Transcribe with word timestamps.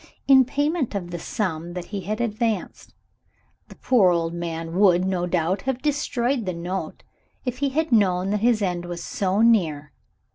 in 0.27 0.43
payment 0.43 0.95
of 0.95 1.11
the 1.11 1.19
sum 1.19 1.73
that 1.73 1.85
he 1.93 2.01
had 2.01 2.19
advanced. 2.19 2.95
The 3.67 3.75
poor 3.75 4.09
old 4.09 4.33
man 4.33 4.73
would, 4.79 5.05
no 5.05 5.27
doubt, 5.27 5.61
have 5.69 5.79
destroyed 5.83 6.47
the 6.47 6.55
note 6.55 7.03
if 7.45 7.59
he 7.59 7.69
had 7.69 7.91
known 7.91 8.31
that 8.31 8.39
his 8.39 8.63
end 8.63 8.85
was 8.85 9.03
so 9.03 9.41
near. 9.43 9.91